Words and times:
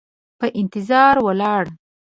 په 0.39 0.47
انتظار 0.59 1.15
ولاړه، 1.25 1.71